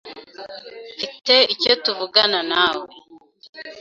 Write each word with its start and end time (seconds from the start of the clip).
Mfite 0.95 1.35
icyo 1.53 1.73
tuvugana 1.83 2.39
nawe. 2.51 2.87